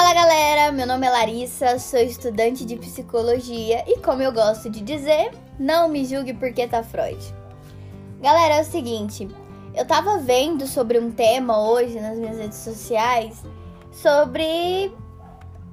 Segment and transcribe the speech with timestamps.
[0.00, 4.80] Fala galera, meu nome é Larissa, sou estudante de psicologia e como eu gosto de
[4.80, 7.22] dizer, não me julgue porque tá Freud.
[8.22, 9.28] Galera, é o seguinte,
[9.74, 13.42] eu tava vendo sobre um tema hoje nas minhas redes sociais
[13.92, 14.90] sobre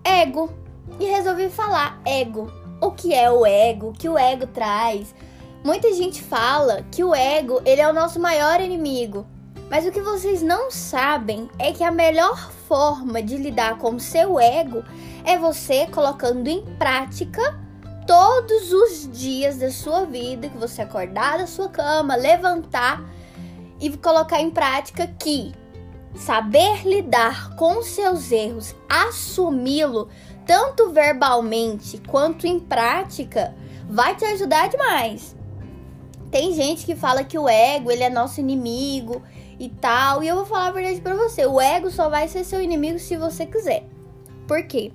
[0.04, 0.52] ego
[1.00, 2.52] e resolvi falar ego.
[2.82, 3.92] O que é o ego?
[3.92, 5.16] O que o ego traz?
[5.64, 9.26] Muita gente fala que o ego ele é o nosso maior inimigo.
[9.70, 14.00] Mas o que vocês não sabem é que a melhor forma de lidar com o
[14.00, 14.84] seu ego
[15.24, 17.60] é você colocando em prática
[18.06, 23.04] todos os dias da sua vida, que você acordar da sua cama, levantar
[23.80, 25.54] e colocar em prática que
[26.16, 30.10] saber lidar com seus erros, assumi-lo
[30.46, 33.54] tanto verbalmente quanto em prática,
[33.90, 35.36] vai te ajudar demais.
[36.32, 39.22] Tem gente que fala que o ego ele é nosso inimigo
[39.60, 40.24] e tal.
[40.24, 43.00] E eu vou falar a verdade para você: o ego só vai ser seu inimigo
[43.00, 43.84] se você quiser.
[44.48, 44.92] Por quê?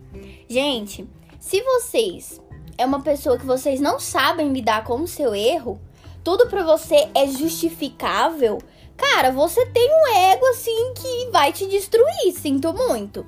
[0.49, 2.41] Gente, se vocês
[2.79, 5.81] é uma pessoa que vocês não sabem lidar com o seu erro,
[6.25, 8.59] tudo para você é justificável,
[8.97, 13.27] cara, você tem um ego assim que vai te destruir, sinto muito.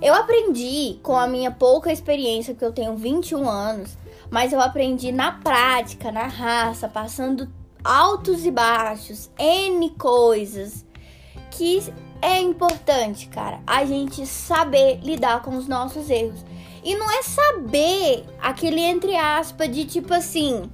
[0.00, 3.96] Eu aprendi com a minha pouca experiência, que eu tenho 21 anos,
[4.30, 7.48] mas eu aprendi na prática, na raça, passando
[7.84, 10.84] altos e baixos, N coisas
[11.50, 11.82] que
[12.20, 16.44] é importante, cara, a gente saber lidar com os nossos erros.
[16.84, 20.70] E não é saber aquele entre aspas de tipo assim,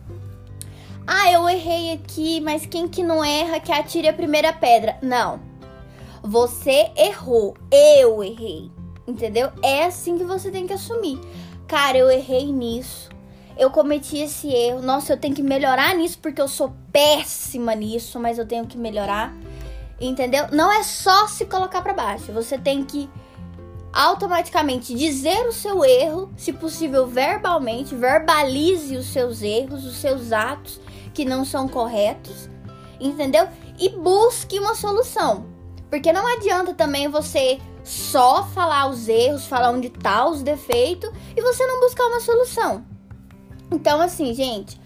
[1.07, 4.97] ah, eu errei aqui, mas quem que não erra que atire a primeira pedra.
[5.03, 5.41] Não.
[6.23, 8.71] Você errou, eu errei.
[9.07, 9.51] Entendeu?
[9.63, 11.21] É assim que você tem que assumir.
[11.67, 13.11] Cara, eu errei nisso
[13.57, 14.83] eu cometi esse erro.
[14.83, 18.77] Nossa, eu tenho que melhorar nisso porque eu sou péssima nisso, mas eu tenho que
[18.77, 19.35] melhorar.
[20.01, 20.47] Entendeu?
[20.51, 22.33] Não é só se colocar para baixo.
[22.33, 23.09] Você tem que
[23.93, 30.81] automaticamente dizer o seu erro, se possível verbalmente, verbalize os seus erros, os seus atos
[31.15, 32.51] que não são corretos,
[32.99, 33.49] entendeu?
[33.79, 35.47] E busque uma solução.
[35.89, 41.41] Porque não adianta também você só falar os erros, falar onde tá os defeitos e
[41.41, 42.85] você não buscar uma solução.
[43.71, 44.81] Então, assim, gente,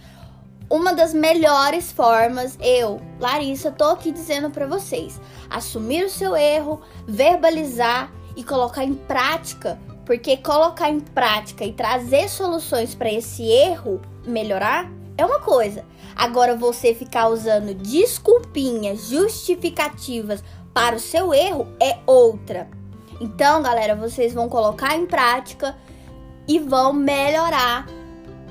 [0.70, 6.80] uma das melhores formas, eu, Larissa, tô aqui dizendo para vocês: assumir o seu erro,
[7.06, 14.00] verbalizar e colocar em prática, porque colocar em prática e trazer soluções para esse erro
[14.26, 15.84] melhorar é uma coisa.
[16.14, 22.68] Agora você ficar usando desculpinhas, justificativas para o seu erro é outra.
[23.20, 25.76] Então, galera, vocês vão colocar em prática
[26.46, 27.86] e vão melhorar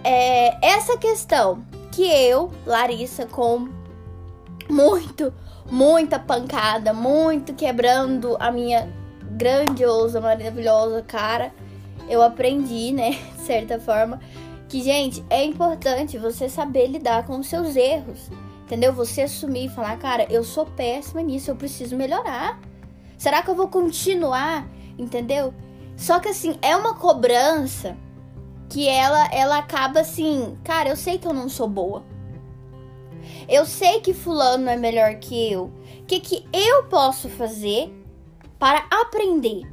[0.03, 3.69] é, essa questão que eu, Larissa, com
[4.69, 5.33] muito,
[5.69, 8.91] muita pancada, muito quebrando a minha
[9.31, 11.53] grandiosa, maravilhosa cara,
[12.09, 14.19] eu aprendi, né, de certa forma,
[14.67, 18.29] que, gente, é importante você saber lidar com os seus erros.
[18.63, 18.91] Entendeu?
[18.91, 22.59] Você assumir e falar, cara, eu sou péssima nisso, eu preciso melhorar.
[23.17, 24.67] Será que eu vou continuar?
[24.97, 25.53] Entendeu?
[25.95, 27.95] Só que assim, é uma cobrança
[28.69, 32.03] que ela ela acaba assim, cara, eu sei que eu não sou boa.
[33.47, 35.71] Eu sei que fulano é melhor que eu.
[36.01, 37.93] O que que eu posso fazer
[38.59, 39.63] para aprender?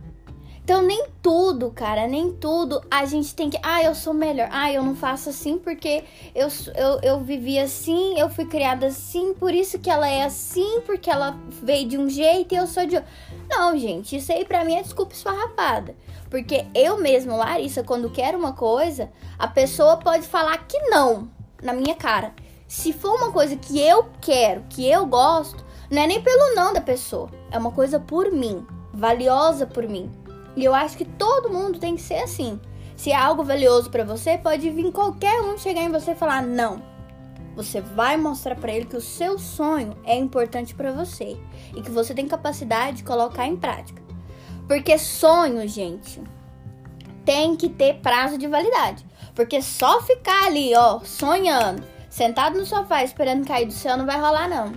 [0.64, 4.48] Então nem tudo, cara, nem tudo a gente tem que, ah, eu sou melhor.
[4.50, 9.34] Ah, eu não faço assim porque eu, eu, eu vivi assim, eu fui criada assim,
[9.34, 12.86] por isso que ela é assim, porque ela veio de um jeito e eu sou
[12.86, 13.10] de outro.
[13.48, 15.94] Não, gente, isso aí pra mim é desculpa esfarrapada.
[16.30, 21.28] Porque eu mesma, Larissa, quando quero uma coisa, a pessoa pode falar que não
[21.62, 22.32] na minha cara.
[22.68, 26.72] Se for uma coisa que eu quero, que eu gosto, não é nem pelo não
[26.72, 30.10] da pessoa, é uma coisa por mim, valiosa por mim.
[30.56, 32.60] E eu acho que todo mundo tem que ser assim.
[32.96, 36.42] Se é algo valioso para você, pode vir qualquer um chegar em você e falar
[36.42, 36.93] não.
[37.54, 41.36] Você vai mostrar para ele que o seu sonho é importante para você
[41.74, 44.02] e que você tem capacidade de colocar em prática.
[44.66, 46.20] Porque sonho, gente,
[47.24, 49.04] tem que ter prazo de validade.
[49.34, 54.20] Porque só ficar ali, ó, sonhando, sentado no sofá esperando cair do céu não vai
[54.20, 54.72] rolar não.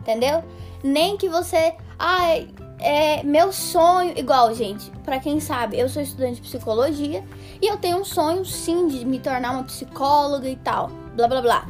[0.00, 0.44] Entendeu?
[0.82, 2.48] Nem que você, ai,
[2.78, 7.24] é meu sonho, igual, gente, para quem sabe, eu sou estudante de psicologia
[7.60, 11.40] e eu tenho um sonho sim de me tornar uma psicóloga e tal, blá blá
[11.40, 11.68] blá.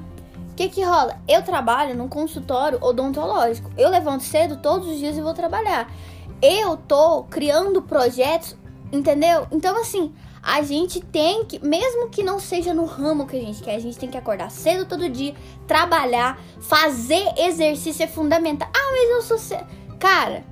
[0.53, 1.19] O que que rola?
[1.27, 3.71] Eu trabalho num consultório odontológico.
[3.77, 5.89] Eu levanto cedo todos os dias e vou trabalhar
[6.43, 8.57] eu tô criando projetos,
[8.91, 9.47] entendeu?
[9.53, 10.13] Então, assim,
[10.43, 13.79] a gente tem que, mesmo que não seja no ramo que a gente quer, a
[13.79, 15.35] gente tem que acordar cedo todo dia,
[15.69, 18.69] trabalhar, fazer exercício é fundamental.
[18.75, 19.59] Ah, mas eu sou.
[20.01, 20.45] Cara,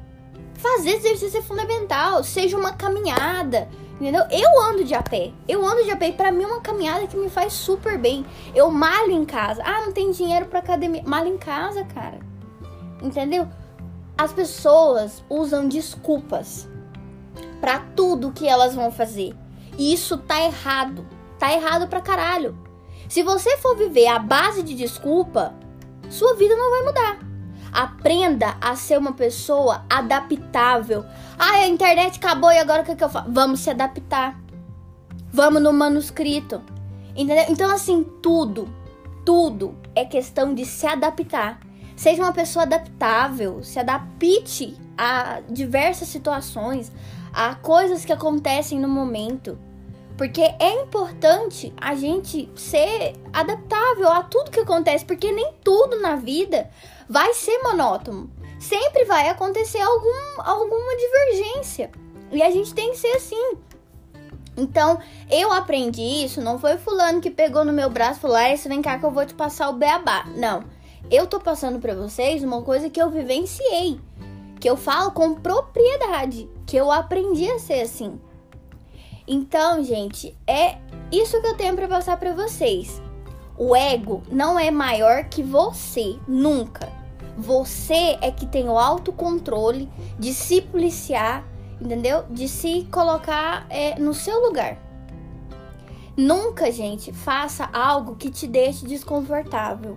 [0.55, 2.23] fazer exercício é fundamental.
[2.23, 3.69] Seja uma caminhada,
[4.01, 4.25] Entendeu?
[4.31, 5.31] Eu ando de a pé.
[5.47, 8.25] Eu ando de a pé pra mim é uma caminhada que me faz super bem.
[8.55, 9.63] Eu malho em casa.
[9.63, 11.03] Ah, não tem dinheiro pra academia.
[11.05, 12.19] Malho em casa, cara.
[13.03, 13.47] Entendeu?
[14.17, 16.67] As pessoas usam desculpas
[17.61, 19.35] para tudo que elas vão fazer.
[19.77, 21.07] E isso tá errado.
[21.39, 22.57] Tá errado pra caralho.
[23.07, 25.53] Se você for viver a base de desculpa,
[26.09, 27.30] sua vida não vai mudar.
[27.73, 31.05] Aprenda a ser uma pessoa adaptável.
[31.39, 33.31] Ah, a internet acabou e agora o que, que eu faço?
[33.31, 34.39] Vamos se adaptar.
[35.33, 36.63] Vamos no manuscrito.
[37.17, 37.45] Entendeu?
[37.49, 38.69] Então, assim, tudo,
[39.25, 41.61] tudo é questão de se adaptar.
[41.97, 46.91] Seja uma pessoa adaptável, se adapte a diversas situações,
[47.33, 49.59] a coisas que acontecem no momento.
[50.21, 56.17] Porque é importante a gente ser adaptável a tudo que acontece, porque nem tudo na
[56.17, 56.69] vida
[57.09, 58.31] vai ser monótono.
[58.59, 61.91] Sempre vai acontecer algum, alguma divergência.
[62.31, 63.57] E a gente tem que ser assim.
[64.59, 65.01] Então,
[65.31, 68.83] eu aprendi isso, não foi fulano que pegou no meu braço e falou: ah, vem
[68.83, 70.27] cá que eu vou te passar o beabá.
[70.37, 70.65] Não.
[71.11, 73.99] Eu tô passando para vocês uma coisa que eu vivenciei,
[74.61, 78.21] que eu falo com propriedade, que eu aprendi a ser assim.
[79.33, 80.77] Então, gente, é
[81.13, 83.01] isso que eu tenho para passar para vocês.
[83.57, 86.89] O ego não é maior que você, nunca.
[87.39, 89.89] Você é que tem o autocontrole
[90.19, 91.47] de se policiar,
[91.81, 92.25] entendeu?
[92.29, 94.77] De se colocar é, no seu lugar.
[96.17, 99.97] Nunca, gente, faça algo que te deixe desconfortável.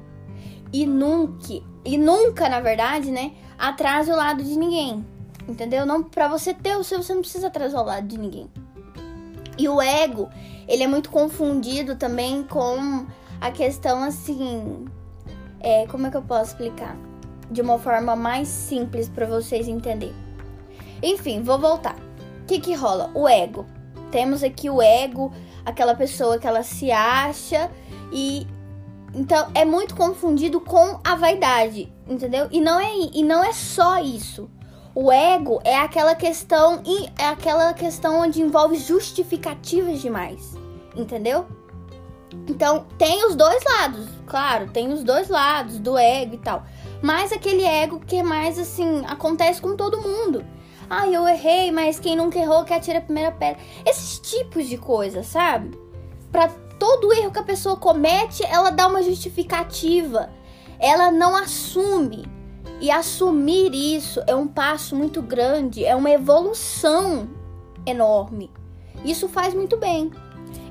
[0.71, 5.03] E nunca, e nunca, na verdade, né, atrase o lado de ninguém.
[5.47, 5.87] Entendeu?
[5.87, 8.47] Não para você ter o seu, você não precisa atrasar o lado de ninguém.
[9.57, 10.29] E o ego,
[10.67, 13.05] ele é muito confundido também com
[13.39, 14.85] a questão assim.
[15.59, 16.97] É, como é que eu posso explicar?
[17.49, 20.15] De uma forma mais simples para vocês entenderem.
[21.01, 21.95] Enfim, vou voltar.
[22.41, 23.11] O que, que rola?
[23.13, 23.65] O ego.
[24.11, 25.31] Temos aqui o ego,
[25.65, 27.69] aquela pessoa que ela se acha
[28.11, 28.47] e.
[29.15, 32.47] Então é muito confundido com a vaidade, entendeu?
[32.49, 34.49] E não é, e não é só isso.
[34.95, 36.83] O ego é aquela questão
[37.17, 40.55] é aquela questão onde envolve justificativas demais,
[40.95, 41.47] entendeu?
[42.47, 46.63] Então, tem os dois lados, claro, tem os dois lados do ego e tal.
[47.01, 50.45] Mas aquele ego que é mais assim, acontece com todo mundo.
[50.89, 53.59] Ah, eu errei, mas quem nunca errou que atira a primeira pedra.
[53.85, 55.75] Esses tipos de coisa, sabe?
[56.31, 60.29] Para todo erro que a pessoa comete, ela dá uma justificativa.
[60.79, 62.25] Ela não assume.
[62.83, 67.29] E assumir isso é um passo muito grande, é uma evolução
[67.85, 68.51] enorme.
[69.05, 70.11] Isso faz muito bem.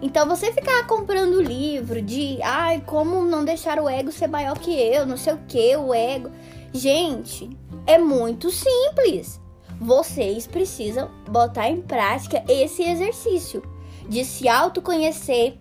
[0.03, 4.79] Então você ficar comprando livro de ai, como não deixar o ego ser maior que
[4.79, 6.31] eu, não sei o que, o ego.
[6.71, 7.49] Gente,
[7.87, 9.41] é muito simples.
[9.81, 13.63] Vocês precisam botar em prática esse exercício
[14.07, 15.59] de se autoconhecer,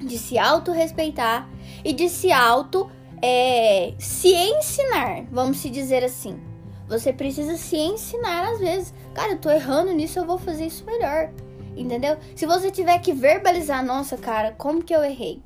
[0.00, 1.48] de se autorrespeitar
[1.84, 2.90] e de se auto
[3.22, 6.40] é, se ensinar, vamos se dizer assim.
[6.88, 8.94] Você precisa se ensinar às vezes.
[9.12, 11.30] Cara, eu tô errando nisso, eu vou fazer isso melhor.
[11.76, 12.16] Entendeu?
[12.34, 15.42] Se você tiver que verbalizar, nossa, cara, como que eu errei?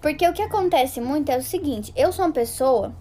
[0.00, 2.94] Porque o que acontece muito é o seguinte, eu sou uma pessoa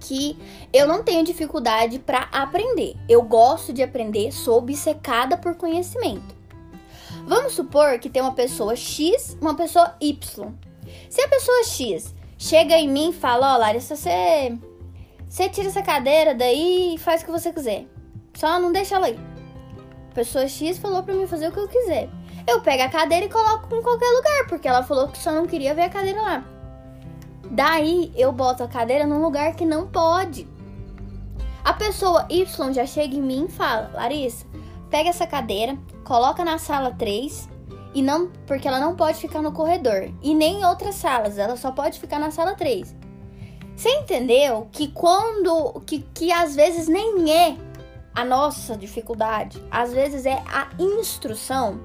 [0.00, 0.38] que
[0.72, 2.96] eu não tenho dificuldade para aprender.
[3.08, 6.36] Eu gosto de aprender, sou obcecada por conhecimento.
[7.26, 10.52] Vamos supor que tem uma pessoa X, uma pessoa Y.
[11.10, 14.56] Se a pessoa X chega em mim e fala: Ó, oh, Larissa, você,
[15.28, 17.86] você tira essa cadeira daí e faz o que você quiser.
[18.34, 19.18] Só não deixa ela aí.
[20.10, 22.08] A pessoa X falou pra mim fazer o que eu quiser.
[22.46, 25.46] Eu pego a cadeira e coloco em qualquer lugar, porque ela falou que só não
[25.46, 26.44] queria ver a cadeira lá.
[27.50, 30.48] Daí eu boto a cadeira num lugar que não pode.
[31.64, 34.46] A pessoa Y já chega em mim e fala: Larissa,
[34.88, 37.57] pega essa cadeira, coloca na sala 3
[37.94, 41.56] e não porque ela não pode ficar no corredor e nem em outras salas, ela
[41.56, 42.94] só pode ficar na sala 3.
[43.76, 47.56] Você entendeu que quando que, que às vezes nem é
[48.14, 51.80] a nossa dificuldade, às vezes é a instrução.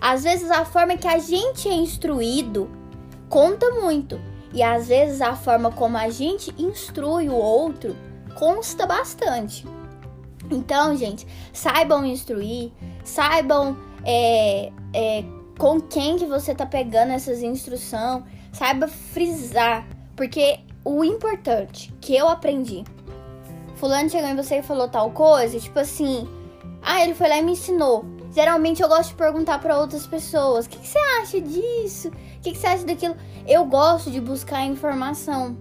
[0.00, 2.70] Às vezes a forma que a gente é instruído
[3.28, 4.20] conta muito
[4.52, 7.96] e às vezes a forma como a gente instrui o outro
[8.36, 9.66] consta bastante.
[10.50, 12.70] Então, gente, saibam instruir,
[13.02, 13.76] saibam
[14.06, 15.24] é, é,
[15.58, 18.22] com quem que você tá pegando essas instruções,
[18.52, 22.84] saiba frisar, porque o importante que eu aprendi,
[23.74, 26.28] fulano chegou em você e falou tal coisa, tipo assim,
[26.80, 28.04] ah, ele foi lá e me ensinou.
[28.32, 32.08] Geralmente eu gosto de perguntar para outras pessoas, o que, que, você acha disso?
[32.08, 33.16] O que, que você acha daquilo?
[33.46, 35.56] Eu gosto de buscar informação.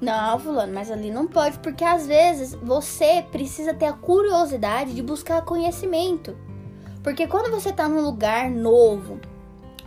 [0.00, 5.02] Não, fulano, mas ali não pode, porque às vezes você precisa ter a curiosidade de
[5.02, 6.36] buscar conhecimento.
[7.02, 9.20] Porque quando você tá num lugar novo,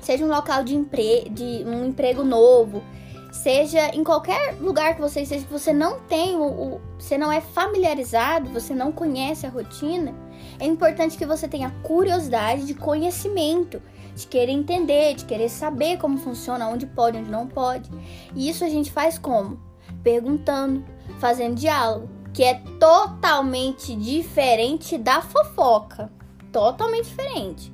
[0.01, 2.83] seja um local de, empre de um emprego novo,
[3.31, 7.31] seja em qualquer lugar que você esteja, que você não tem o, o, você não
[7.31, 10.13] é familiarizado, você não conhece a rotina,
[10.59, 13.81] é importante que você tenha curiosidade de conhecimento,
[14.15, 17.89] de querer entender, de querer saber como funciona, onde pode, onde não pode.
[18.33, 19.59] E isso a gente faz como?
[20.01, 20.85] Perguntando,
[21.19, 26.09] fazendo diálogo, que é totalmente diferente da fofoca.
[26.55, 27.73] Totalmente diferente.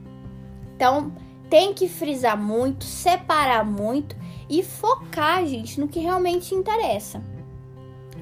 [0.75, 1.13] Então,
[1.51, 4.15] tem que frisar muito, separar muito
[4.49, 7.21] e focar, gente, no que realmente interessa.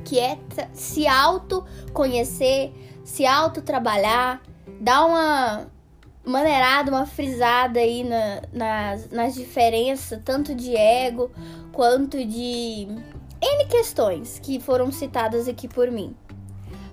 [0.04, 0.38] Que é
[0.74, 2.74] se auto-conhecer,
[3.06, 4.42] se auto-trabalhar,
[4.82, 5.72] dar uma
[6.26, 11.32] maneirada, uma frisada aí na, nas, nas diferenças, tanto de ego
[11.72, 12.86] quanto de
[13.42, 16.14] N questões que foram citadas aqui por mim.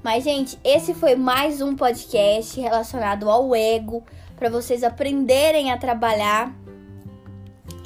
[0.07, 4.05] Mas, gente, esse foi mais um podcast relacionado ao ego,
[4.37, 6.55] para vocês aprenderem a trabalhar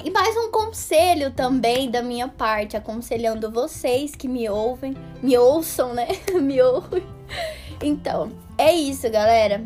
[0.04, 5.94] e mais um conselho também da minha parte, aconselhando vocês que me ouvem, me ouçam,
[5.94, 6.08] né?
[6.38, 7.02] me ouvem.
[7.82, 9.62] Então, é isso, galera.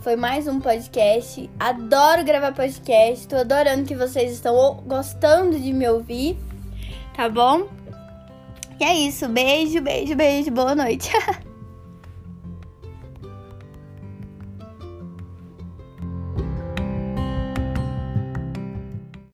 [0.00, 1.48] Foi mais um podcast.
[1.60, 3.28] Adoro gravar podcast.
[3.28, 6.36] Tô adorando que vocês estão gostando de me ouvir.
[7.14, 7.68] Tá bom?
[8.80, 9.28] E é isso.
[9.28, 10.50] Beijo, beijo, beijo.
[10.50, 11.12] Boa noite.